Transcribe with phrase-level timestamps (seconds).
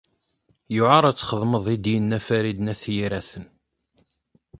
[0.75, 3.45] Yuɛeṛ ad t-txdemeḍ i d-yenna Farid n At Yiraten.